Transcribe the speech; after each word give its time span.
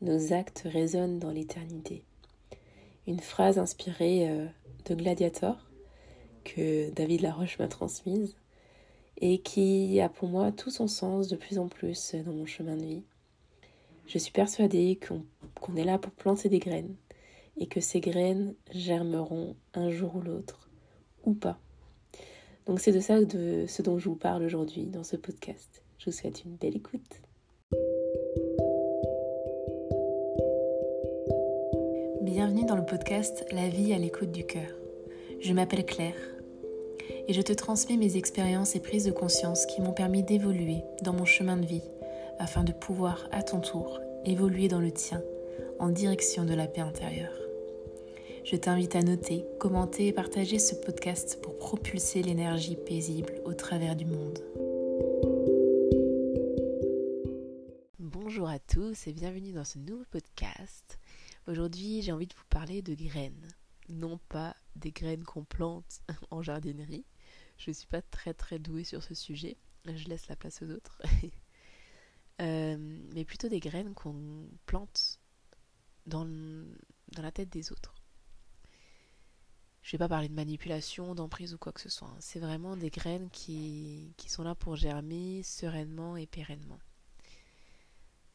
nos 0.00 0.32
actes 0.32 0.62
résonnent 0.64 1.18
dans 1.18 1.30
l'éternité. 1.30 2.04
Une 3.06 3.20
phrase 3.20 3.58
inspirée 3.58 4.28
euh, 4.28 4.46
de 4.86 4.94
Gladiator 4.94 5.56
que 6.44 6.90
David 6.90 7.20
Laroche 7.20 7.58
m'a 7.58 7.68
transmise 7.68 8.36
et 9.18 9.40
qui 9.40 10.00
a 10.00 10.08
pour 10.08 10.28
moi 10.28 10.52
tout 10.52 10.70
son 10.70 10.86
sens 10.86 11.28
de 11.28 11.36
plus 11.36 11.58
en 11.58 11.68
plus 11.68 12.14
dans 12.14 12.32
mon 12.32 12.46
chemin 12.46 12.76
de 12.76 12.84
vie. 12.84 13.02
Je 14.06 14.18
suis 14.18 14.32
persuadée 14.32 14.98
qu'on 14.98 15.76
est 15.76 15.84
là 15.84 15.98
pour 15.98 16.12
planter 16.12 16.48
des 16.48 16.58
graines 16.58 16.96
et 17.58 17.66
que 17.66 17.80
ces 17.80 18.00
graines 18.00 18.54
germeront 18.72 19.54
un 19.74 19.90
jour 19.90 20.16
ou 20.16 20.22
l'autre, 20.22 20.68
ou 21.24 21.34
pas. 21.34 21.58
Donc 22.66 22.80
c'est 22.80 22.92
de 22.92 23.00
ça 23.00 23.22
de 23.22 23.66
ce 23.68 23.82
dont 23.82 23.98
je 23.98 24.08
vous 24.08 24.16
parle 24.16 24.42
aujourd'hui 24.42 24.86
dans 24.86 25.04
ce 25.04 25.16
podcast. 25.16 25.82
Je 25.98 26.06
vous 26.06 26.16
souhaite 26.16 26.44
une 26.44 26.56
belle 26.56 26.76
écoute. 26.76 27.20
Bienvenue 32.30 32.64
dans 32.64 32.76
le 32.76 32.86
podcast 32.86 33.44
La 33.50 33.68
vie 33.68 33.92
à 33.92 33.98
l'écoute 33.98 34.30
du 34.30 34.46
cœur. 34.46 34.70
Je 35.40 35.52
m'appelle 35.52 35.84
Claire 35.84 36.14
et 37.26 37.32
je 37.32 37.42
te 37.42 37.52
transmets 37.52 37.96
mes 37.96 38.16
expériences 38.16 38.76
et 38.76 38.80
prises 38.80 39.06
de 39.06 39.10
conscience 39.10 39.66
qui 39.66 39.80
m'ont 39.80 39.92
permis 39.92 40.22
d'évoluer 40.22 40.84
dans 41.02 41.12
mon 41.12 41.24
chemin 41.24 41.56
de 41.56 41.66
vie 41.66 41.82
afin 42.38 42.62
de 42.62 42.70
pouvoir 42.70 43.28
à 43.32 43.42
ton 43.42 43.58
tour 43.58 43.98
évoluer 44.24 44.68
dans 44.68 44.78
le 44.78 44.92
tien 44.92 45.20
en 45.80 45.88
direction 45.88 46.44
de 46.44 46.54
la 46.54 46.68
paix 46.68 46.82
intérieure. 46.82 47.34
Je 48.44 48.54
t'invite 48.54 48.94
à 48.94 49.02
noter, 49.02 49.44
commenter 49.58 50.06
et 50.06 50.12
partager 50.12 50.60
ce 50.60 50.76
podcast 50.76 51.40
pour 51.42 51.58
propulser 51.58 52.22
l'énergie 52.22 52.76
paisible 52.76 53.42
au 53.44 53.54
travers 53.54 53.96
du 53.96 54.04
monde. 54.04 54.38
Bonjour 57.98 58.48
à 58.48 58.60
tous 58.60 59.08
et 59.08 59.12
bienvenue 59.12 59.50
dans 59.50 59.64
ce 59.64 59.78
nouveau 59.78 60.04
podcast. 60.12 60.99
Aujourd'hui, 61.46 62.02
j'ai 62.02 62.12
envie 62.12 62.26
de 62.26 62.34
vous 62.34 62.44
parler 62.48 62.82
de 62.82 62.94
graines. 62.94 63.48
Non 63.88 64.18
pas 64.28 64.54
des 64.76 64.92
graines 64.92 65.24
qu'on 65.24 65.44
plante 65.44 66.00
en 66.30 66.42
jardinerie. 66.42 67.04
Je 67.58 67.70
ne 67.70 67.74
suis 67.74 67.86
pas 67.86 68.02
très 68.02 68.34
très 68.34 68.58
douée 68.58 68.84
sur 68.84 69.02
ce 69.02 69.14
sujet. 69.14 69.56
Je 69.84 70.08
laisse 70.08 70.28
la 70.28 70.36
place 70.36 70.62
aux 70.62 70.70
autres. 70.70 71.02
Euh, 72.40 72.78
mais 73.14 73.26
plutôt 73.26 73.50
des 73.50 73.60
graines 73.60 73.92
qu'on 73.92 74.48
plante 74.64 75.20
dans, 76.06 76.24
dans 76.24 77.22
la 77.22 77.30
tête 77.30 77.50
des 77.50 77.70
autres. 77.70 77.94
Je 79.82 79.92
vais 79.92 79.98
pas 79.98 80.08
parler 80.08 80.28
de 80.30 80.34
manipulation, 80.34 81.14
d'emprise 81.14 81.52
ou 81.52 81.58
quoi 81.58 81.72
que 81.72 81.80
ce 81.80 81.90
soit. 81.90 82.08
Hein. 82.08 82.16
C'est 82.20 82.40
vraiment 82.40 82.76
des 82.76 82.88
graines 82.88 83.28
qui, 83.28 84.14
qui, 84.16 84.30
sont 84.30 84.42
là 84.42 84.54
pour 84.54 84.76
germer 84.76 85.42
sereinement 85.42 86.16
et 86.16 86.26
pérennement. 86.26 86.78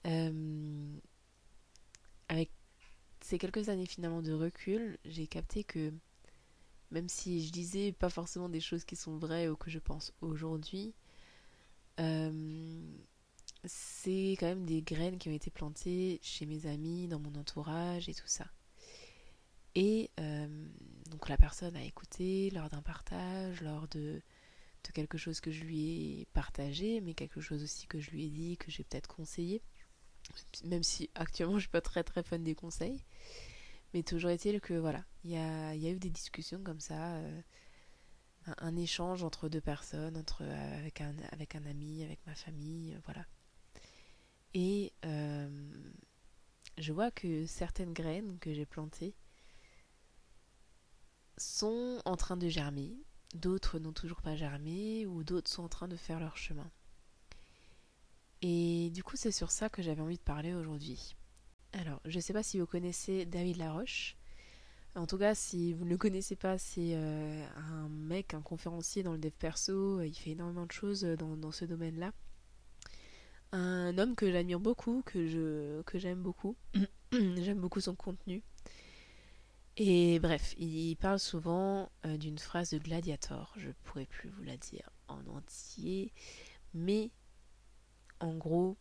Euh, 0.06 1.00
avec 2.30 2.52
ces 3.26 3.40
quelques 3.40 3.70
années 3.70 3.88
finalement 3.88 4.22
de 4.22 4.34
recul, 4.34 5.00
j'ai 5.04 5.26
capté 5.26 5.64
que 5.64 5.92
même 6.92 7.10
si 7.10 7.44
je 7.44 7.52
disais 7.52 7.92
pas 7.92 8.10
forcément 8.10 8.50
des 8.50 8.60
choses 8.60 8.86
qui 8.86 8.96
sont 8.96 9.18
vraies 9.18 9.48
ou 9.48 9.56
que 9.56 9.72
je 9.72 9.80
pense 9.80 10.14
aujourd'hui, 10.22 10.94
euh, 12.00 12.80
c'est 13.64 14.36
quand 14.40 14.46
même 14.46 14.66
des 14.68 14.84
graines 14.84 15.18
qui 15.18 15.30
ont 15.30 15.34
été 15.34 15.50
plantées 15.50 16.20
chez 16.22 16.46
mes 16.46 16.68
amis, 16.68 17.08
dans 17.08 17.18
mon 17.20 17.34
entourage 17.34 18.10
et 18.10 18.14
tout 18.14 18.28
ça. 18.28 18.46
Et 19.74 20.12
euh, 20.20 20.68
donc 21.10 21.28
la 21.28 21.38
personne 21.38 21.76
a 21.76 21.84
écouté 21.84 22.52
lors 22.52 22.70
d'un 22.70 22.84
partage, 22.84 23.60
lors 23.62 23.88
de, 23.88 24.22
de, 24.84 24.92
quelque 24.94 25.18
chose 25.18 25.42
que 25.42 25.50
je 25.50 25.64
lui 25.64 26.20
ai 26.20 26.28
partagé, 26.34 27.02
mais 27.02 27.16
quelque 27.16 27.42
chose 27.42 27.64
aussi 27.64 27.88
que 27.88 28.00
je 28.00 28.12
lui 28.12 28.26
ai 28.26 28.30
dit, 28.30 28.56
que 28.58 28.70
j'ai 28.70 28.84
peut-être 28.84 29.08
conseillé. 29.08 29.64
Même 30.64 30.84
si 30.84 31.10
actuellement 31.16 31.56
je 31.56 31.62
suis 31.62 31.70
pas 31.70 31.82
très 31.82 32.04
très 32.04 32.24
fan 32.24 32.44
des 32.44 32.56
conseils. 32.56 33.04
Mais 33.94 34.04
toujours 34.04 34.30
est-il 34.30 34.60
que 34.60 34.74
voilà, 34.74 35.06
il 35.24 35.32
y 35.32 35.38
a, 35.38 35.74
eu 35.76 36.00
des 36.00 36.10
discussions 36.10 36.62
comme 36.62 36.82
ça, 36.82 37.16
euh, 37.16 37.42
un, 38.58 38.76
échange 38.76 39.24
entre 39.24 39.48
deux 39.48 39.62
personnes, 39.62 40.18
entre, 40.18 40.44
avec, 40.44 41.00
un, 41.00 41.16
avec 41.32 41.56
un 41.56 41.66
ami, 41.66 42.04
avec 42.04 42.20
ma 42.28 42.36
famille, 42.36 42.94
euh, 42.94 43.00
voilà. 43.06 43.26
Et 44.54 44.92
euh, 45.06 45.48
je 46.78 46.92
vois 46.92 47.10
que 47.10 47.46
certaines 47.46 47.94
graines 47.94 48.38
que 48.40 48.54
j'ai 48.54 48.66
plantées 48.66 49.16
sont 51.38 52.02
en 52.04 52.18
train 52.18 52.38
de 52.38 52.50
germer, 52.50 52.98
d'autres 53.34 53.80
n'ont 53.80 53.94
toujours 53.94 54.22
pas 54.22 54.36
germé, 54.36 55.06
ou 55.06 55.24
d'autres 55.24 55.50
sont 55.50 55.64
en 55.64 55.70
train 55.70 55.88
de 55.88 55.96
faire 55.96 56.20
leur 56.20 56.36
chemin. 56.38 56.70
Et 58.48 58.92
du 58.92 59.04
coup, 59.04 59.16
c'est 59.16 59.32
sur 59.32 59.50
ça 59.50 59.70
que 59.70 59.82
j'avais 59.82 60.04
envie 60.04 60.18
de 60.18 60.22
parler 60.22 60.54
aujourd'hui. 60.54 61.16
Alors, 61.74 62.00
je 62.06 62.18
ne 62.18 62.22
sais 62.22 62.32
pas 62.32 62.44
si 62.44 62.60
vous 62.60 62.68
connaissez 62.68 63.26
David 63.26 63.58
Laroche. 63.58 64.18
En 64.94 65.08
tout 65.08 65.18
cas, 65.18 65.34
si 65.34 65.74
vous 65.74 65.84
ne 65.84 65.90
le 65.90 65.98
connaissez 65.98 66.36
pas, 66.36 66.60
c'est 66.60 66.92
euh, 66.94 67.44
un 67.56 67.90
mec, 67.90 68.36
un 68.36 68.44
conférencier 68.44 69.02
dans 69.02 69.14
le 69.14 69.18
dev 69.18 69.32
perso. 69.32 70.00
Il 70.04 70.14
fait 70.14 70.30
énormément 70.30 70.68
de 70.68 70.72
choses 70.72 71.02
dans, 71.02 71.36
dans 71.36 71.52
ce 71.52 71.66
domaine-là. 71.66 72.12
Un 73.52 73.98
homme 73.98 74.14
que 74.14 74.32
j'admire 74.32 74.60
beaucoup, 74.60 75.02
que 75.04 75.26
je 75.26 75.82
que 75.82 75.98
j'aime 75.98 76.22
beaucoup. 76.22 76.56
j'aime 77.12 77.60
beaucoup 77.60 77.82
son 77.82 77.96
contenu. 77.96 78.44
Et 79.76 80.20
bref, 80.20 80.54
il 80.60 80.98
parle 80.98 81.18
souvent 81.18 81.90
euh, 82.06 82.16
d'une 82.18 82.38
phrase 82.38 82.70
de 82.70 82.78
Gladiator. 82.78 83.56
Je 83.58 83.72
pourrais 83.86 84.06
plus 84.06 84.30
vous 84.30 84.44
la 84.44 84.58
dire 84.58 84.88
en 85.08 85.26
entier, 85.26 86.14
mais 86.76 87.10
en 88.20 88.36
gros, 88.36 88.78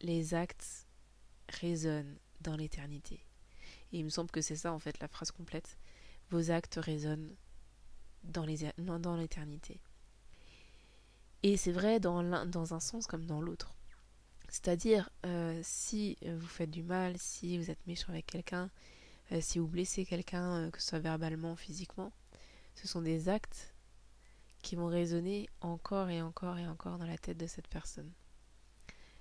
les 0.00 0.34
actes 0.34 0.86
résonnent 1.48 2.18
dans 2.40 2.56
l'éternité. 2.56 3.24
Et 3.92 3.98
il 3.98 4.04
me 4.04 4.10
semble 4.10 4.30
que 4.30 4.40
c'est 4.40 4.56
ça 4.56 4.72
en 4.72 4.78
fait 4.78 4.98
la 5.00 5.08
phrase 5.08 5.30
complète. 5.30 5.78
Vos 6.30 6.50
actes 6.50 6.78
résonnent 6.80 7.34
dans 8.24 8.44
l'éternité. 8.44 9.80
Et 11.42 11.56
c'est 11.56 11.72
vrai 11.72 12.00
dans, 12.00 12.74
un 12.74 12.80
sens 12.80 13.06
comme 13.06 13.26
dans 13.26 13.40
l'autre. 13.40 13.74
C'est-à-dire, 14.48 15.10
euh, 15.24 15.60
si 15.62 16.16
vous 16.22 16.46
faites 16.46 16.70
du 16.70 16.82
mal, 16.82 17.16
si 17.18 17.58
vous 17.58 17.70
êtes 17.70 17.84
méchant 17.86 18.08
avec 18.08 18.26
quelqu'un, 18.26 18.70
euh, 19.32 19.40
si 19.40 19.58
vous 19.58 19.66
blessez 19.66 20.04
quelqu'un, 20.04 20.66
euh, 20.66 20.70
que 20.70 20.80
ce 20.80 20.88
soit 20.88 20.98
verbalement, 20.98 21.56
physiquement, 21.56 22.12
ce 22.74 22.86
sont 22.86 23.02
des 23.02 23.28
actes 23.28 23.74
qui 24.62 24.76
vont 24.76 24.86
résonner 24.86 25.48
encore 25.60 26.10
et 26.10 26.22
encore 26.22 26.58
et 26.58 26.66
encore 26.66 26.98
dans 26.98 27.06
la 27.06 27.18
tête 27.18 27.38
de 27.38 27.46
cette 27.46 27.68
personne. 27.68 28.10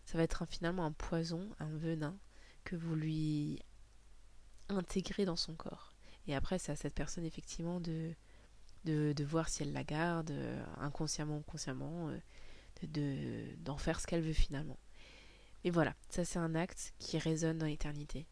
Ça 0.05 0.17
va 0.17 0.23
être 0.23 0.45
finalement 0.45 0.85
un 0.85 0.91
poison, 0.91 1.49
un 1.59 1.75
venin 1.75 2.17
que 2.63 2.75
vous 2.75 2.95
lui 2.95 3.59
intégrez 4.69 5.25
dans 5.25 5.35
son 5.35 5.55
corps. 5.55 5.93
Et 6.27 6.35
après, 6.35 6.57
c'est 6.57 6.71
à 6.71 6.75
cette 6.75 6.93
personne 6.93 7.25
effectivement 7.25 7.79
de, 7.79 8.13
de, 8.85 9.23
voir 9.23 9.49
si 9.49 9.63
elle 9.63 9.73
la 9.73 9.83
garde, 9.83 10.31
euh, 10.31 10.63
inconsciemment 10.77 11.37
ou 11.37 11.41
consciemment, 11.41 12.09
de, 12.83 13.55
d'en 13.57 13.77
faire 13.77 13.99
ce 13.99 14.07
qu'elle 14.07 14.21
veut 14.21 14.33
finalement. 14.33 14.77
Et 15.63 15.71
voilà, 15.71 15.95
ça 16.09 16.25
c'est 16.25 16.39
un 16.39 16.55
acte 16.55 16.93
qui 16.99 17.17
résonne 17.17 17.57
dans 17.57 17.65
l'éternité. 17.65 18.27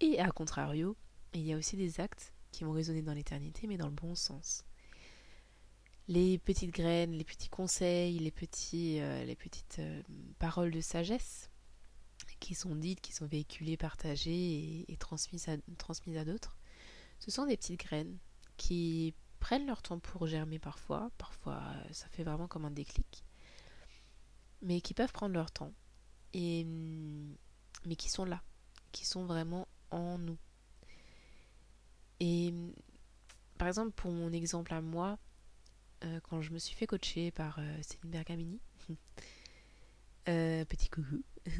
Et 0.00 0.18
à 0.18 0.30
contrario, 0.30 0.96
il 1.34 1.42
y 1.42 1.52
a 1.52 1.56
aussi 1.56 1.76
des 1.76 2.00
actes 2.00 2.32
qui 2.52 2.64
vont 2.64 2.72
résonner 2.72 3.02
dans 3.02 3.12
l'éternité, 3.12 3.66
mais 3.66 3.76
dans 3.76 3.88
le 3.88 3.92
bon 3.92 4.14
sens. 4.14 4.64
Les 6.06 6.38
petites 6.38 6.70
graines, 6.70 7.12
les 7.12 7.24
petits 7.24 7.48
conseils, 7.48 8.18
les, 8.18 8.30
petits, 8.30 9.00
euh, 9.00 9.24
les 9.24 9.36
petites 9.36 9.78
euh, 9.78 10.02
paroles 10.38 10.70
de 10.70 10.80
sagesse 10.80 11.50
qui 12.40 12.54
sont 12.54 12.74
dites, 12.74 13.00
qui 13.00 13.12
sont 13.12 13.26
véhiculées, 13.26 13.78
partagées 13.78 14.84
et, 14.86 14.96
transmises 14.98 15.48
à, 15.48 15.56
transmises 15.78 16.18
à 16.18 16.26
d'autres, 16.26 16.58
ce 17.18 17.30
sont 17.30 17.46
des 17.46 17.56
petites 17.56 17.80
graines 17.80 18.18
qui 18.58 19.14
prennent 19.40 19.66
leur 19.66 19.80
temps 19.80 19.98
pour 19.98 20.26
germer 20.26 20.58
parfois, 20.58 21.10
parfois 21.16 21.62
euh, 21.62 21.92
ça 21.92 22.06
fait 22.08 22.22
vraiment 22.22 22.48
comme 22.48 22.66
un 22.66 22.70
déclic, 22.70 23.24
mais 24.60 24.82
qui 24.82 24.92
peuvent 24.92 25.12
prendre 25.12 25.32
leur 25.34 25.50
temps, 25.50 25.72
et, 26.34 26.66
mais 27.86 27.96
qui 27.96 28.10
sont 28.10 28.26
là, 28.26 28.42
qui 28.92 29.06
sont 29.06 29.24
vraiment 29.24 29.66
en 29.90 30.18
nous. 30.18 30.38
Et 32.20 32.52
par 33.56 33.68
exemple, 33.68 33.92
pour 33.92 34.12
mon 34.12 34.32
exemple 34.32 34.74
à 34.74 34.82
moi, 34.82 35.18
euh, 36.04 36.20
quand 36.22 36.40
je 36.40 36.52
me 36.52 36.58
suis 36.58 36.74
fait 36.74 36.86
coacher 36.86 37.30
par 37.30 37.58
euh, 37.58 37.78
Céline 37.82 38.10
Bergamini, 38.10 38.60
euh, 40.28 40.64
petit 40.64 40.88
coucou, 40.88 41.22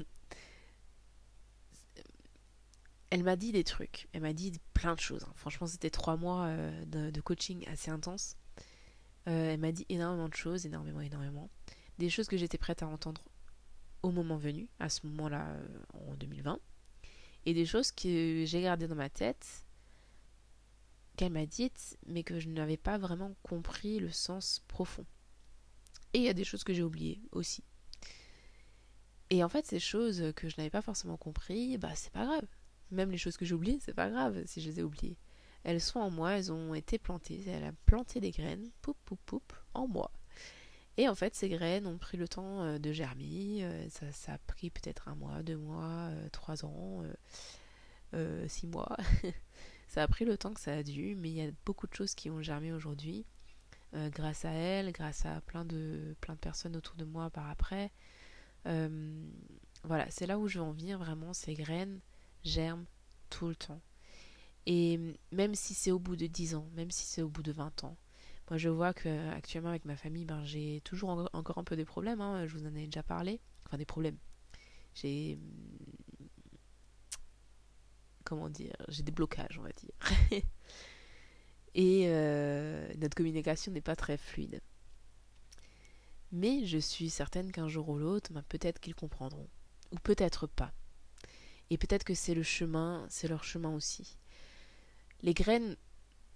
elle 3.11 3.23
m'a 3.23 3.37
dit 3.37 3.53
des 3.53 3.65
trucs, 3.65 4.09
elle 4.13 4.23
m'a 4.23 4.33
dit 4.33 4.53
plein 4.73 4.95
de 4.95 5.01
choses. 5.01 5.25
Hein. 5.25 5.33
Franchement, 5.37 5.67
c'était 5.67 5.91
trois 5.91 6.17
mois 6.17 6.51
de, 6.87 7.11
de, 7.11 7.21
coaching 7.21 7.67
assez 7.69 7.91
intense. 7.91 8.37
elle 9.27 9.61
m'a 9.61 9.73
dit 9.73 9.87
énormément 9.89 10.29
de 10.29 10.35
choses, 10.35 10.67
énormément, 10.67 11.01
énormément. 11.01 11.51
Des 11.99 12.11
choses 12.11 12.27
que 12.27 12.37
j'étais 12.37 12.59
prête 12.59 12.83
à 12.83 12.89
entendre 12.89 13.23
au 14.03 14.11
moment 14.11 14.37
venu, 14.37 14.69
à 14.81 14.89
ce 14.89 15.07
moment-là, 15.07 15.57
en 15.95 16.15
2020 16.15 16.59
et 17.47 17.55
des 17.55 17.67
choses 17.67 17.93
que 17.93 18.45
j'ai 18.47 18.63
gardées 18.63 18.89
dans 18.89 18.95
ma 18.95 19.11
tête, 19.11 19.65
qu'elle 21.17 21.33
m'a 21.33 21.47
dites, 21.47 21.99
mais 22.07 22.23
que 22.23 22.41
je 22.41 22.49
n'avais 22.49 22.77
pas 22.77 22.99
vraiment 22.99 23.35
compris 23.43 23.99
le 23.99 24.11
sens 24.11 24.63
profond. 24.69 25.07
Et 26.13 26.19
il 26.19 26.25
y 26.25 26.29
a 26.29 26.35
des 26.35 26.45
choses 26.45 26.65
que 26.65 26.73
j'ai 26.73 26.83
oubliées 26.83 27.21
aussi. 27.33 27.65
Et 29.31 29.43
en 29.43 29.49
fait, 29.49 29.67
ces 29.67 29.81
choses 29.81 30.33
que 30.37 30.49
je 30.49 30.57
n'avais 30.59 30.71
pas 30.71 30.83
forcément 30.83 31.17
compris, 31.17 31.79
bah 31.79 31.95
c'est 31.95 32.13
pas 32.13 32.25
grave. 32.25 32.47
Même 32.91 33.11
les 33.11 33.19
choses 33.19 33.37
que 33.37 33.45
j'ai 33.45 33.55
oubliées, 33.55 33.79
c'est 33.81 33.95
pas 33.95 34.11
grave 34.11 34.43
si 34.47 34.61
je 34.61 34.71
les 34.71 34.81
ai 34.81 34.83
oubliées. 34.83 35.17
Elles 35.65 35.81
sont 35.81 35.99
en 35.99 36.11
moi, 36.11 36.33
elles 36.33 36.53
ont 36.53 36.75
été 36.75 36.99
plantées, 36.99 37.43
elle 37.49 37.65
a 37.65 37.73
planté 37.87 38.21
des 38.21 38.31
graines, 38.31 38.71
poup 38.83 38.97
poup 39.05 39.19
poup, 39.25 39.53
en 39.73 39.89
moi. 39.89 40.11
Et 40.97 41.09
en 41.09 41.15
fait, 41.15 41.35
ces 41.35 41.49
graines 41.49 41.87
ont 41.87 41.99
pris 41.99 42.17
le 42.17 42.29
temps 42.29 42.63
euh, 42.63 42.79
de 42.79 42.93
germer. 42.93 43.65
Euh, 43.65 43.89
ça, 43.89 44.13
ça, 44.13 44.35
a 44.35 44.39
pris 44.39 44.71
peut-être 44.71 45.09
un 45.09 45.17
mois, 45.17 45.43
deux 45.43 45.57
mois, 45.57 46.11
euh, 46.11 46.29
trois 46.31 46.65
ans, 46.65 47.03
six 48.47 48.67
mois. 48.67 48.97
ça 49.95 50.03
a 50.03 50.09
pris 50.09 50.25
le 50.25 50.37
temps 50.37 50.53
que 50.53 50.61
ça 50.61 50.73
a 50.73 50.83
dû, 50.83 51.15
mais 51.15 51.31
il 51.31 51.37
y 51.37 51.41
a 51.41 51.53
beaucoup 51.65 51.87
de 51.87 51.95
choses 51.95 52.17
qui 52.17 52.29
ont 52.29 52.43
germé 52.43 52.73
aujourd'hui. 52.73 53.25
grâce 53.93 54.45
à 54.45 54.51
elle, 54.51 54.91
grâce 54.91 55.25
à 55.25 55.41
plein 55.43 55.65
de, 55.65 56.17
plein 56.21 56.35
de 56.35 56.41
personnes 56.41 56.75
autour 56.75 56.97
de 56.97 57.05
moi 57.05 57.31
par 57.31 57.49
après. 57.49 57.93
voilà, 58.65 60.11
c'est 60.11 60.27
là 60.27 60.37
où 60.37 60.49
je 60.49 60.59
veux 60.59 60.65
en 60.65 60.73
venir 60.73 60.99
vraiment. 60.99 61.33
Ces 61.33 61.55
graines 61.55 62.01
germent 62.43 62.87
tout 63.31 63.47
le 63.47 63.55
temps. 63.55 63.81
Et 64.67 64.99
même 65.31 65.55
si 65.55 65.75
c'est 65.75 65.93
au 65.93 66.01
bout 66.01 66.17
de 66.17 66.27
10 66.27 66.57
ans, 66.57 66.69
même 66.75 66.91
si 66.91 67.07
c'est 67.07 67.23
au 67.23 67.29
bout 67.29 67.45
de 67.45 67.53
20 67.53 67.85
ans, 67.85 67.97
moi 68.51 68.59
je 68.59 68.69
vois 68.69 68.95
que 68.95 69.31
actuellement 69.31 69.71
avec 69.71 69.85
ma 69.85 69.97
famille, 69.97 70.25
ben, 70.25 70.43
j'ai 70.43 70.81
toujours 70.83 71.29
encore 71.33 71.59
un 71.59 71.65
peu 71.65 71.77
des 71.77 71.85
problèmes, 71.85 72.21
hein, 72.21 72.49
je 72.49 72.57
vous 72.59 72.67
en 72.67 72.75
ai 72.75 72.87
déjà 72.87 73.05
parlé. 73.05 73.41
Enfin 73.65 73.79
des 73.79 73.87
problèmes. 73.87 74.19
J'ai 74.97 75.39
comment 78.25 78.49
dire, 78.49 78.75
j'ai 78.89 79.03
des 79.03 79.13
blocages, 79.13 79.59
on 79.59 79.63
va 79.63 79.73
dire. 79.73 80.43
Et 81.75 82.05
euh, 82.07 82.93
notre 82.99 83.17
communication 83.17 83.73
n'est 83.73 83.81
pas 83.81 83.97
très 83.97 84.17
fluide. 84.17 84.61
Mais 86.33 86.65
je 86.65 86.79
suis 86.79 87.11
certaine 87.11 87.53
qu'un 87.53 87.69
jour 87.69 87.89
ou 87.89 87.99
l'autre, 87.99 88.33
ben, 88.33 88.43
peut-être 88.49 88.81
qu'ils 88.81 88.95
comprendront. 88.95 89.49
Ou 89.93 89.97
peut-être 89.97 90.47
pas. 90.47 90.73
Et 91.71 91.79
peut-être 91.79 92.05
que 92.05 92.15
c'est 92.15 92.35
le 92.35 92.43
chemin, 92.43 93.07
c'est 93.09 93.29
leur 93.29 93.45
chemin 93.45 93.71
aussi. 93.71 94.19
Les 95.23 95.35
graines 95.35 95.77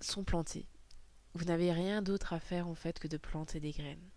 sont 0.00 0.24
plantées. 0.24 0.66
Vous 1.34 1.44
n'avez 1.44 1.72
rien 1.72 2.02
d'autre 2.02 2.32
à 2.32 2.40
faire 2.40 2.68
en 2.68 2.74
fait 2.74 2.98
que 2.98 3.08
de 3.08 3.16
planter 3.16 3.60
des 3.60 3.72
graines. 3.72 4.08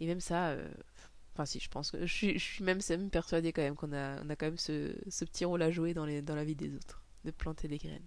Et 0.00 0.06
même 0.06 0.20
ça, 0.20 0.50
euh, 0.50 0.72
enfin 1.40 1.46
si, 1.46 1.58
je 1.58 1.70
pense 1.70 1.90
que 1.90 2.04
je 2.04 2.38
suis, 2.38 2.62
même, 2.64 2.80
persuadée 3.10 3.52
quand 3.52 3.62
même 3.62 3.74
qu'on 3.74 3.92
a, 3.92 4.18
quand 4.36 4.46
même 4.46 4.58
ce, 4.58 4.92
petit 5.24 5.44
rôle 5.44 5.62
à 5.62 5.70
jouer 5.70 5.94
dans, 5.94 6.04
la 6.04 6.44
vie 6.44 6.54
des 6.54 6.74
autres, 6.74 7.02
de 7.24 7.30
planter 7.30 7.66
des 7.66 7.78
graines. 7.78 8.06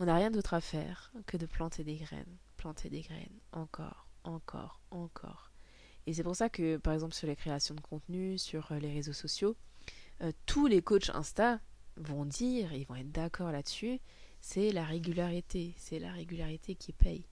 On 0.00 0.06
n'a 0.06 0.16
rien 0.16 0.30
d'autre 0.30 0.54
à 0.54 0.60
faire 0.60 1.12
que 1.26 1.36
de 1.36 1.46
planter 1.46 1.84
des 1.84 1.96
graines, 1.96 2.38
planter 2.56 2.88
des 2.88 3.02
graines, 3.02 3.38
encore, 3.52 4.08
encore, 4.24 4.80
encore. 4.90 5.52
Et 6.06 6.14
c'est 6.14 6.22
pour 6.22 6.34
ça 6.34 6.48
que, 6.48 6.78
par 6.78 6.94
exemple, 6.94 7.14
sur 7.14 7.28
les 7.28 7.36
créations 7.36 7.74
de 7.74 7.80
contenu, 7.80 8.38
sur 8.38 8.72
euh, 8.72 8.78
les 8.78 8.92
réseaux 8.92 9.12
sociaux, 9.12 9.54
euh, 10.22 10.32
tous 10.46 10.66
les 10.66 10.82
coachs 10.82 11.10
Insta 11.10 11.60
vont 11.96 12.24
dire, 12.24 12.72
ils 12.72 12.86
vont 12.86 12.96
être 12.96 13.12
d'accord 13.12 13.52
là-dessus, 13.52 14.00
c'est 14.40 14.72
la 14.72 14.84
régularité, 14.84 15.74
c'est 15.76 16.00
la 16.00 16.10
régularité 16.10 16.74
qui 16.74 16.92
paye. 16.92 17.26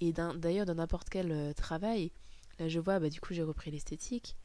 Et 0.00 0.12
d'ailleurs, 0.12 0.66
dans 0.66 0.74
n'importe 0.74 1.08
quel 1.08 1.30
euh, 1.30 1.52
travail, 1.54 2.10
là 2.60 2.68
je 2.68 2.78
vois, 2.78 3.00
bah, 3.00 3.08
du 3.10 3.20
coup 3.20 3.34
j'ai 3.34 3.42
repris 3.42 3.70
l'esthétique, 3.70 4.36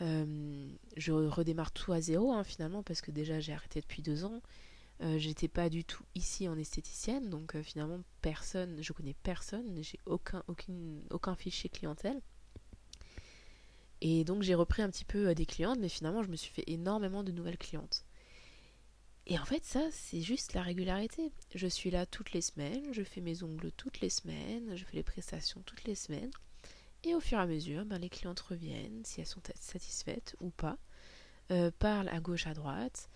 euh, 0.00 0.68
je 0.96 1.12
redémarre 1.12 1.72
tout 1.72 1.92
à 1.92 2.00
zéro 2.00 2.32
hein, 2.32 2.42
finalement, 2.42 2.82
parce 2.82 3.00
que 3.00 3.10
déjà 3.10 3.38
j'ai 3.38 3.52
arrêté 3.52 3.80
depuis 3.80 4.02
deux 4.02 4.24
ans, 4.24 4.42
euh, 5.02 5.18
j'étais 5.18 5.48
pas 5.48 5.68
du 5.68 5.84
tout 5.84 6.04
ici 6.14 6.48
en 6.48 6.58
esthéticienne, 6.58 7.30
donc 7.30 7.60
finalement 7.62 8.00
personne, 8.22 8.82
je 8.82 8.92
connais 8.92 9.14
personne, 9.22 9.82
j'ai 9.82 10.00
aucun, 10.06 10.42
aucun 11.10 11.34
fichier 11.36 11.70
clientèle. 11.70 12.20
Et 14.02 14.24
donc 14.24 14.42
j'ai 14.42 14.54
repris 14.54 14.82
un 14.82 14.90
petit 14.90 15.04
peu 15.04 15.34
des 15.34 15.46
clientes, 15.46 15.78
mais 15.78 15.88
finalement 15.88 16.22
je 16.22 16.30
me 16.30 16.36
suis 16.36 16.52
fait 16.52 16.64
énormément 16.66 17.22
de 17.22 17.32
nouvelles 17.32 17.58
clientes. 17.58 18.04
Et 19.26 19.38
en 19.38 19.44
fait, 19.44 19.64
ça, 19.64 19.86
c'est 19.92 20.22
juste 20.22 20.54
la 20.54 20.62
régularité. 20.62 21.30
Je 21.54 21.68
suis 21.68 21.90
là 21.90 22.04
toutes 22.04 22.32
les 22.32 22.40
semaines, 22.40 22.92
je 22.92 23.02
fais 23.04 23.20
mes 23.20 23.44
ongles 23.44 23.70
toutes 23.72 24.00
les 24.00 24.10
semaines, 24.10 24.74
je 24.74 24.84
fais 24.84 24.96
les 24.96 25.04
prestations 25.04 25.62
toutes 25.64 25.84
les 25.84 25.94
semaines. 25.94 26.32
Et 27.04 27.14
au 27.14 27.20
fur 27.20 27.38
et 27.38 27.42
à 27.42 27.46
mesure, 27.46 27.84
ben, 27.84 27.98
les 27.98 28.10
clientes 28.10 28.40
reviennent, 28.40 29.04
si 29.04 29.20
elles 29.20 29.26
sont 29.26 29.42
satisfaites 29.58 30.36
ou 30.40 30.50
pas, 30.50 30.76
euh, 31.50 31.70
parlent 31.78 32.08
à 32.08 32.20
gauche, 32.20 32.46
à 32.46 32.54
droite. 32.54 33.08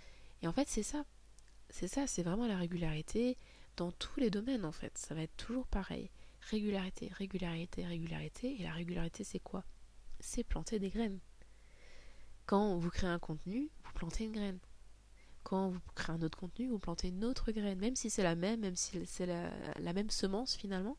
Et 0.42 0.48
en 0.48 0.52
fait, 0.52 0.68
c'est 0.68 0.82
ça. 0.82 1.04
C'est 1.70 1.88
ça, 1.88 2.06
c'est 2.06 2.22
vraiment 2.22 2.46
la 2.46 2.56
régularité 2.56 3.36
dans 3.76 3.92
tous 3.92 4.20
les 4.20 4.30
domaines, 4.30 4.64
en 4.64 4.72
fait. 4.72 4.96
Ça 4.96 5.14
va 5.14 5.22
être 5.22 5.36
toujours 5.36 5.66
pareil. 5.66 6.10
Régularité, 6.50 7.10
régularité, 7.14 7.84
régularité. 7.84 8.60
Et 8.60 8.62
la 8.62 8.72
régularité, 8.72 9.24
c'est 9.24 9.40
quoi? 9.40 9.64
C'est 10.20 10.44
planter 10.44 10.78
des 10.78 10.90
graines. 10.90 11.18
Quand 12.46 12.76
vous 12.76 12.90
créez 12.90 13.10
un 13.10 13.18
contenu, 13.18 13.70
vous 13.84 13.92
plantez 13.92 14.24
une 14.24 14.32
graine 14.32 14.58
quand 15.44 15.68
vous 15.68 15.80
créez 15.94 16.16
un 16.16 16.22
autre 16.22 16.38
contenu, 16.38 16.66
vous 16.68 16.78
plantez 16.78 17.08
une 17.08 17.24
autre 17.24 17.52
graine, 17.52 17.78
même 17.78 17.94
si 17.94 18.10
c'est 18.10 18.22
la 18.22 18.34
même, 18.34 18.60
même 18.60 18.74
si 18.74 19.06
c'est 19.06 19.26
la, 19.26 19.92
même 19.92 20.10
semence 20.10 20.56
finalement, 20.56 20.96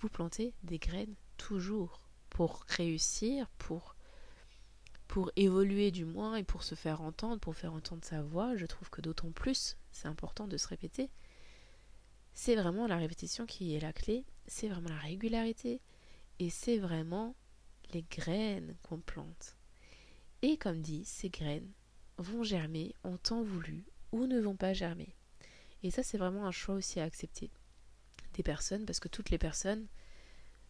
vous 0.00 0.08
plantez 0.08 0.52
des 0.64 0.78
graines 0.78 1.14
toujours 1.38 2.05
pour 2.30 2.64
réussir, 2.68 3.48
pour, 3.58 3.96
pour 5.08 5.30
évoluer 5.36 5.90
du 5.90 6.04
moins 6.04 6.36
et 6.36 6.44
pour 6.44 6.62
se 6.62 6.74
faire 6.74 7.00
entendre, 7.00 7.40
pour 7.40 7.56
faire 7.56 7.72
entendre 7.72 8.04
sa 8.04 8.22
voix. 8.22 8.56
Je 8.56 8.66
trouve 8.66 8.90
que 8.90 9.00
d'autant 9.00 9.30
plus, 9.30 9.76
c'est 9.92 10.08
important 10.08 10.46
de 10.46 10.56
se 10.56 10.68
répéter. 10.68 11.10
C'est 12.34 12.56
vraiment 12.56 12.86
la 12.86 12.98
répétition 12.98 13.46
qui 13.46 13.74
est 13.74 13.80
la 13.80 13.92
clé, 13.92 14.24
c'est 14.46 14.68
vraiment 14.68 14.90
la 14.90 14.98
régularité 14.98 15.80
et 16.38 16.50
c'est 16.50 16.76
vraiment 16.76 17.34
les 17.92 18.02
graines 18.02 18.76
qu'on 18.82 19.00
plante. 19.00 19.56
Et 20.42 20.58
comme 20.58 20.82
dit, 20.82 21.04
ces 21.04 21.30
graines, 21.30 21.72
vont 22.18 22.42
germer 22.42 22.94
en 23.04 23.16
temps 23.16 23.42
voulu 23.42 23.84
ou 24.12 24.26
ne 24.26 24.40
vont 24.40 24.56
pas 24.56 24.72
germer. 24.72 25.14
Et 25.82 25.90
ça, 25.90 26.02
c'est 26.02 26.18
vraiment 26.18 26.46
un 26.46 26.52
choix 26.52 26.74
aussi 26.74 27.00
à 27.00 27.04
accepter 27.04 27.50
des 28.34 28.42
personnes, 28.42 28.84
parce 28.84 29.00
que 29.00 29.08
toutes 29.08 29.30
les 29.30 29.38
personnes 29.38 29.86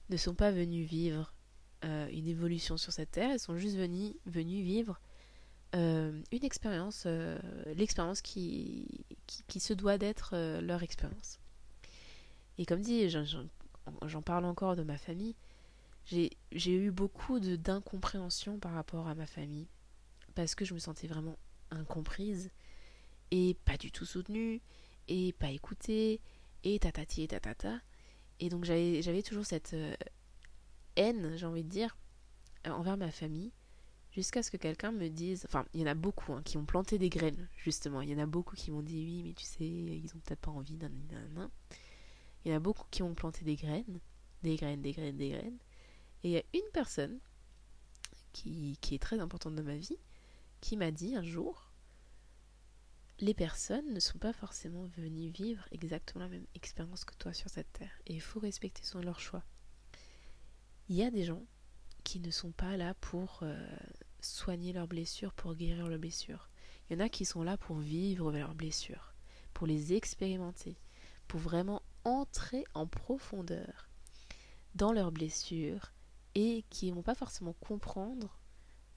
ne 0.09 0.17
sont 0.17 0.35
pas 0.35 0.51
venues 0.51 0.85
vivre 0.85 1.33
euh, 1.85 2.09
une 2.11 2.27
évolution 2.27 2.77
sur 2.77 2.93
cette 2.93 3.11
terre, 3.11 3.31
elles 3.31 3.41
sont 3.41 3.57
juste 3.57 3.77
venues, 3.77 4.63
vivre 4.63 4.99
euh, 5.75 6.23
une 6.33 6.45
expérience, 6.45 7.05
euh, 7.07 7.39
l'expérience 7.75 8.23
qui, 8.23 9.05
qui, 9.27 9.61
se 9.61 9.75
doit 9.75 9.99
d'être 9.99 10.35
leur 10.61 10.83
expérience. 10.83 11.39
Et 12.59 12.65
comme 12.65 12.81
dit, 12.81 13.11
j'en 13.11 14.23
parle 14.23 14.47
encore 14.47 14.75
de 14.75 14.83
ma 14.83 14.97
famille, 14.97 15.37
j'ai 16.07 16.31
eu 16.53 16.91
beaucoup 16.91 17.41
d'incompréhension 17.41 18.59
par 18.59 18.73
rapport 18.73 19.09
à 19.09 19.15
ma 19.15 19.27
famille 19.27 19.69
parce 20.35 20.55
que 20.55 20.65
je 20.65 20.73
me 20.73 20.79
sentais 20.79 21.09
vraiment 21.09 21.39
incomprise 21.71 22.51
et 23.31 23.57
pas 23.65 23.77
du 23.77 23.91
tout 23.91 24.07
soutenue 24.07 24.63
et 25.09 25.35
pas 25.35 25.51
écoutée 25.51 26.21
et 26.65 26.79
tatati 26.79 27.23
et 27.23 27.29
tatata. 27.29 27.81
Et 28.41 28.49
donc 28.49 28.65
j'avais 28.65 29.23
toujours 29.23 29.45
cette 29.45 29.77
haine, 30.97 31.37
j'ai 31.37 31.47
envie 31.47 31.65
de 31.65 31.69
dire, 31.69 31.97
euh, 32.67 32.71
envers 32.71 32.97
ma 32.97 33.11
famille 33.11 33.53
jusqu'à 34.13 34.43
ce 34.43 34.51
que 34.51 34.57
quelqu'un 34.57 34.93
me 34.93 35.09
dise, 35.09 35.45
enfin 35.47 35.67
il 35.75 35.81
y 35.81 35.85
en 35.85 35.89
a 35.89 35.95
beaucoup 35.95 36.33
hein, 36.33 36.43
qui 36.43 36.57
ont 36.57 36.65
planté 36.65 36.99
des 36.99 37.11
graines 37.11 37.49
justement, 37.57 38.01
il 38.01 38.11
y 38.11 38.15
en 38.15 38.19
a 38.19 38.27
beaucoup 38.27 38.57
qui 38.57 38.71
m'ont 38.71 38.83
dit 38.83 39.05
oui 39.05 39.23
mais 39.23 39.35
tu 39.35 39.45
sais 39.45 39.65
ils 39.65 40.11
ont 40.15 40.21
peut-être 40.21 40.41
pas 40.41 40.51
envie 40.51 40.77
d'un 40.77 40.91
Il 42.45 42.51
y 42.51 42.55
en 42.55 42.57
a 42.57 42.61
beaucoup 42.61 42.87
qui 42.91 43.03
ont 43.03 43.15
planté 43.15 43.45
des 43.45 43.57
graines, 43.57 44.01
des 44.43 44.57
graines, 44.57 44.81
des 44.81 44.93
graines, 44.93 45.17
des 45.17 45.31
graines. 45.31 45.59
Et 46.25 46.29
il 46.29 46.33
y 46.33 46.39
a 46.39 46.43
une 46.55 46.71
personne 46.73 47.19
qui, 48.33 48.79
qui 48.81 48.95
est 48.95 48.99
très 48.99 49.21
importante 49.21 49.55
dans 49.55 49.63
ma 49.63 49.77
vie 49.77 49.99
qui 50.61 50.77
m'a 50.77 50.91
dit 50.91 51.15
un 51.15 51.23
jour 51.23 51.71
les 53.19 53.35
personnes 53.35 53.93
ne 53.93 54.01
sont 54.01 54.19
pas 54.19 54.33
forcément 54.33 54.85
venues 54.97 55.31
vivre 55.31 55.67
exactement 55.73 56.25
la 56.25 56.31
même 56.31 56.47
expérience 56.55 57.05
que 57.05 57.15
toi 57.15 57.33
sur 57.33 57.49
cette 57.49 57.73
terre 57.73 58.01
et 58.07 58.15
il 58.15 58.21
faut 58.21 58.41
respecter 58.41 58.83
son 58.85 59.01
leur 59.01 59.21
choix. 59.21 59.43
Il 60.89 60.97
y 60.97 61.03
a 61.03 61.11
des 61.11 61.25
gens 61.25 61.43
qui 62.05 62.21
ne 62.21 62.31
sont 62.31 62.53
pas 62.53 62.77
là 62.77 62.95
pour 62.95 63.41
euh, 63.43 63.67
soigner 64.21 64.73
leurs 64.73 64.87
blessures, 64.87 65.33
pour 65.33 65.55
guérir 65.55 65.89
leurs 65.89 65.99
blessures. 65.99 66.49
Il 66.89 66.97
y 66.97 67.03
en 67.03 67.05
a 67.05 67.09
qui 67.09 67.25
sont 67.25 67.43
là 67.43 67.57
pour 67.57 67.79
vivre 67.79 68.31
leurs 68.31 68.55
blessures, 68.55 69.15
pour 69.53 69.67
les 69.67 69.95
expérimenter, 69.95 70.77
pour 71.27 71.41
vraiment 71.41 71.83
entrer 72.05 72.65
en 72.75 72.87
profondeur 72.87 73.89
dans 74.77 74.93
leurs 74.93 75.11
blessures 75.11 75.93
et 76.37 76.65
qui 76.71 76.91
ne 76.91 76.95
vont 76.95 77.03
pas 77.03 77.15
forcément 77.17 77.55
comprendre 77.55 78.39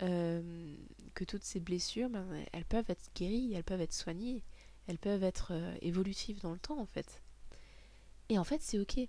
euh, 0.03 0.75
que 1.15 1.23
toutes 1.23 1.43
ces 1.43 1.59
blessures, 1.59 2.09
ben, 2.09 2.27
elles 2.51 2.65
peuvent 2.65 2.89
être 2.89 3.09
guéries, 3.15 3.53
elles 3.53 3.63
peuvent 3.63 3.81
être 3.81 3.93
soignées, 3.93 4.43
elles 4.87 4.99
peuvent 4.99 5.23
être 5.23 5.53
euh, 5.53 5.75
évolutives 5.81 6.41
dans 6.41 6.53
le 6.53 6.59
temps 6.59 6.79
en 6.79 6.85
fait. 6.85 7.23
Et 8.29 8.37
en 8.37 8.43
fait, 8.43 8.61
c'est 8.61 8.77
ok. 8.77 8.99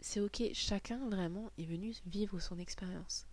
C'est 0.00 0.20
ok. 0.20 0.42
Chacun 0.54 1.08
vraiment 1.08 1.50
est 1.58 1.64
venu 1.64 1.94
vivre 2.06 2.40
son 2.40 2.58
expérience. 2.58 3.26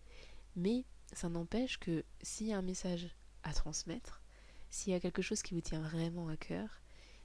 Mais 0.55 0.85
ça 1.13 1.29
n'empêche 1.29 1.77
que 1.77 2.03
s'il 2.21 2.47
y 2.47 2.53
a 2.53 2.57
un 2.57 2.61
message 2.61 3.09
à 3.43 3.53
transmettre, 3.53 4.21
s'il 4.69 4.91
y 4.91 4.95
a 4.95 4.99
quelque 4.99 5.21
chose 5.21 5.41
qui 5.41 5.53
vous 5.53 5.61
tient 5.61 5.81
vraiment 5.81 6.27
à 6.27 6.35
cœur, 6.35 6.81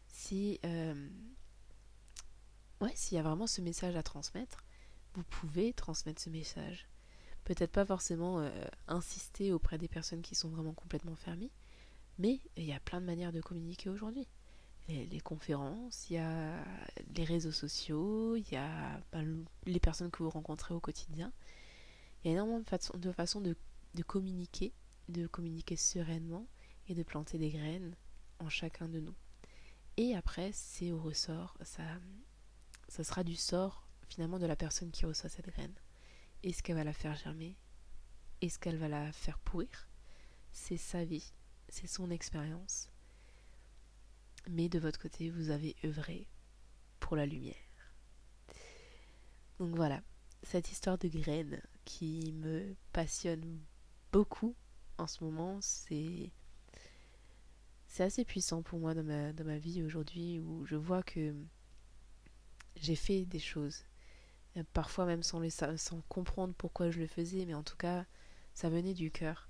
si 0.08 0.60
euh, 0.64 1.08
ouais, 2.80 2.92
s'il 2.94 3.16
y 3.16 3.18
a 3.18 3.22
vraiment 3.22 3.46
ce 3.46 3.60
message 3.60 3.96
à 3.96 4.02
transmettre, 4.02 4.64
vous 5.14 5.24
pouvez 5.24 5.72
transmettre 5.72 6.20
ce 6.20 6.30
message. 6.30 6.86
Peut-être 7.44 7.72
pas 7.72 7.84
forcément 7.84 8.40
euh, 8.40 8.50
insister 8.86 9.52
auprès 9.52 9.78
des 9.78 9.88
personnes 9.88 10.22
qui 10.22 10.34
sont 10.34 10.48
vraiment 10.48 10.74
complètement 10.74 11.16
fermées, 11.16 11.50
mais 12.18 12.40
il 12.56 12.64
y 12.64 12.72
a 12.72 12.80
plein 12.80 13.00
de 13.00 13.06
manières 13.06 13.32
de 13.32 13.40
communiquer 13.40 13.90
aujourd'hui. 13.90 14.28
Les, 14.88 15.20
conférences, 15.20 16.10
il 16.10 16.14
y 16.14 16.18
a 16.18 16.62
les 17.16 17.24
réseaux 17.24 17.52
sociaux, 17.52 18.36
il 18.36 18.46
y 18.50 18.56
a 18.56 19.00
ben, 19.12 19.44
les 19.64 19.80
personnes 19.80 20.10
que 20.10 20.22
vous 20.22 20.28
rencontrez 20.28 20.74
au 20.74 20.80
quotidien. 20.80 21.32
Il 22.22 22.28
y 22.28 22.30
a 22.30 22.34
énormément 22.34 22.60
de 22.60 23.12
façons 23.12 23.40
de, 23.40 23.56
de 23.94 24.02
communiquer, 24.02 24.74
de 25.08 25.26
communiquer 25.26 25.76
sereinement 25.76 26.46
et 26.88 26.94
de 26.94 27.02
planter 27.02 27.38
des 27.38 27.50
graines 27.50 27.96
en 28.38 28.50
chacun 28.50 28.88
de 28.88 29.00
nous. 29.00 29.14
Et 29.96 30.14
après, 30.14 30.50
c'est 30.52 30.92
au 30.92 30.98
ressort, 30.98 31.56
ça, 31.62 31.84
ça 32.88 33.04
sera 33.04 33.24
du 33.24 33.36
sort 33.36 33.86
finalement 34.08 34.38
de 34.38 34.46
la 34.46 34.56
personne 34.56 34.90
qui 34.90 35.06
reçoit 35.06 35.30
cette 35.30 35.46
graine. 35.46 35.74
Est-ce 36.42 36.62
qu'elle 36.62 36.76
va 36.76 36.84
la 36.84 36.92
faire 36.92 37.14
germer? 37.14 37.56
Est-ce 38.42 38.58
qu'elle 38.58 38.76
va 38.76 38.88
la 38.88 39.12
faire 39.12 39.38
pourrir? 39.38 39.88
C'est 40.52 40.76
sa 40.76 41.04
vie, 41.04 41.32
c'est 41.68 41.86
son 41.86 42.10
expérience. 42.10 42.91
Mais 44.50 44.68
de 44.68 44.78
votre 44.78 45.00
côté, 45.00 45.30
vous 45.30 45.50
avez 45.50 45.76
œuvré 45.84 46.26
pour 47.00 47.16
la 47.16 47.26
lumière. 47.26 47.54
Donc 49.58 49.74
voilà, 49.76 50.02
cette 50.42 50.72
histoire 50.72 50.98
de 50.98 51.08
graines 51.08 51.62
qui 51.84 52.32
me 52.32 52.74
passionne 52.92 53.60
beaucoup 54.10 54.54
en 54.98 55.06
ce 55.06 55.22
moment, 55.24 55.58
c'est 55.60 56.30
c'est 57.86 58.04
assez 58.04 58.24
puissant 58.24 58.62
pour 58.62 58.78
moi 58.78 58.94
dans 58.94 59.04
ma, 59.04 59.34
dans 59.34 59.44
ma 59.44 59.58
vie 59.58 59.82
aujourd'hui 59.82 60.38
où 60.38 60.64
je 60.64 60.76
vois 60.76 61.02
que 61.02 61.34
j'ai 62.76 62.96
fait 62.96 63.26
des 63.26 63.38
choses. 63.38 63.84
Parfois 64.72 65.04
même 65.04 65.22
sans, 65.22 65.42
sans 65.76 66.00
comprendre 66.08 66.54
pourquoi 66.56 66.90
je 66.90 67.00
le 67.00 67.06
faisais, 67.06 67.44
mais 67.44 67.54
en 67.54 67.62
tout 67.62 67.76
cas, 67.76 68.06
ça 68.54 68.70
venait 68.70 68.94
du 68.94 69.10
cœur. 69.10 69.48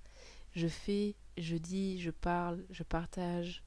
Je 0.54 0.66
fais, 0.66 1.14
je 1.38 1.56
dis, 1.56 2.00
je 2.00 2.10
parle, 2.10 2.64
je 2.70 2.82
partage. 2.82 3.62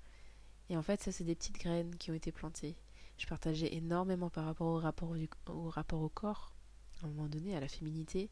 Et 0.69 0.77
en 0.77 0.81
fait, 0.81 1.01
ça, 1.01 1.12
c'est 1.12 1.24
des 1.24 1.36
petites 1.36 1.60
graines 1.60 1.95
qui 1.95 2.12
ont 2.12 2.15
été 2.15 2.31
plantées. 2.31 2.75
Je 3.17 3.27
partageais 3.27 3.74
énormément 3.74 4.29
par 4.29 4.45
rapport 4.45 4.67
au 4.67 4.77
rapport, 4.77 5.15
au, 5.48 5.69
rapport 5.69 6.01
au 6.01 6.10
corps, 6.10 6.53
à 7.01 7.05
un 7.05 7.10
moment 7.10 7.29
donné, 7.29 7.55
à 7.55 7.60
la 7.60 7.67
féminité. 7.67 8.29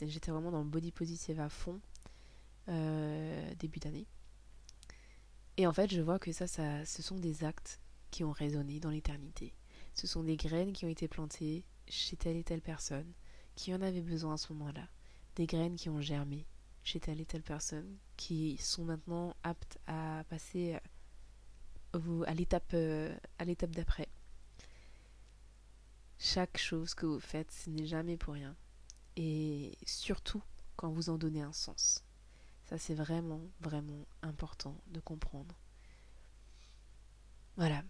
J'étais 0.00 0.30
vraiment 0.30 0.50
dans 0.50 0.62
le 0.62 0.68
body 0.68 0.92
positive 0.92 1.40
à 1.40 1.48
fond, 1.48 1.80
euh, 2.68 3.54
début 3.54 3.78
d'année. 3.78 4.06
Et 5.56 5.66
en 5.66 5.72
fait, 5.72 5.92
je 5.92 6.00
vois 6.00 6.18
que 6.18 6.32
ça, 6.32 6.46
ça, 6.46 6.84
ce 6.84 7.02
sont 7.02 7.16
des 7.16 7.44
actes 7.44 7.80
qui 8.10 8.24
ont 8.24 8.32
résonné 8.32 8.80
dans 8.80 8.90
l'éternité. 8.90 9.54
Ce 9.94 10.06
sont 10.06 10.22
des 10.22 10.36
graines 10.36 10.72
qui 10.72 10.84
ont 10.84 10.88
été 10.88 11.08
plantées 11.08 11.64
chez 11.88 12.16
telle 12.16 12.36
et 12.36 12.44
telle 12.44 12.62
personne 12.62 13.12
qui 13.56 13.74
en 13.74 13.82
avait 13.82 14.00
besoin 14.00 14.34
à 14.34 14.36
ce 14.36 14.52
moment-là. 14.52 14.88
Des 15.36 15.46
graines 15.46 15.76
qui 15.76 15.88
ont 15.88 16.00
germé 16.00 16.46
chez 16.82 17.00
telle 17.00 17.20
et 17.20 17.26
telle 17.26 17.42
personne 17.42 17.96
qui 18.16 18.56
sont 18.56 18.84
maintenant 18.84 19.34
aptes 19.42 19.78
à 19.86 20.24
passer 20.28 20.78
euh, 21.94 22.24
à 22.26 22.34
l'étape 23.44 23.70
d'après. 23.70 24.08
Chaque 26.18 26.58
chose 26.58 26.94
que 26.94 27.06
vous 27.06 27.20
faites, 27.20 27.50
ce 27.50 27.70
n'est 27.70 27.86
jamais 27.86 28.16
pour 28.16 28.34
rien. 28.34 28.54
Et 29.16 29.76
surtout 29.86 30.42
quand 30.76 30.90
vous 30.90 31.10
en 31.10 31.18
donnez 31.18 31.42
un 31.42 31.52
sens. 31.52 32.04
Ça, 32.66 32.78
c'est 32.78 32.94
vraiment, 32.94 33.40
vraiment 33.60 34.06
important 34.22 34.80
de 34.88 35.00
comprendre. 35.00 35.54
Voilà. 37.56 37.82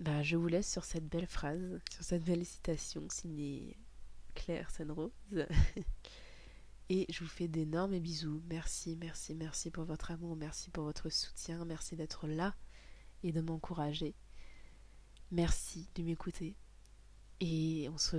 Bah, 0.00 0.22
je 0.22 0.36
vous 0.36 0.48
laisse 0.48 0.70
sur 0.70 0.84
cette 0.84 1.06
belle 1.06 1.26
phrase, 1.26 1.80
sur 1.90 2.02
cette 2.02 2.24
belle 2.24 2.44
citation 2.44 3.08
signée 3.08 3.76
Claire 4.34 4.70
Senrose. 4.70 5.12
Et 6.88 7.06
je 7.08 7.20
vous 7.20 7.30
fais 7.30 7.46
d'énormes 7.46 7.98
bisous. 8.00 8.42
Merci, 8.48 8.96
merci, 9.00 9.34
merci 9.34 9.70
pour 9.70 9.84
votre 9.84 10.10
amour, 10.10 10.34
merci 10.34 10.70
pour 10.70 10.84
votre 10.84 11.08
soutien, 11.08 11.64
merci 11.64 11.94
d'être 11.94 12.26
là 12.26 12.54
et 13.22 13.32
de 13.32 13.40
m'encourager. 13.40 14.14
Merci 15.30 15.88
de 15.94 16.02
m'écouter. 16.02 16.56
Et 17.40 17.88
on 17.92 17.98
se, 17.98 18.16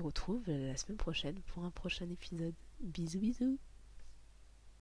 retrouve 0.00 0.42
la 0.46 0.76
semaine 0.76 0.96
prochaine 0.96 1.40
pour 1.46 1.64
un 1.64 1.70
prochain 1.70 2.08
épisode. 2.10 2.54
Bisous, 2.80 3.20
bisous. 3.20 3.58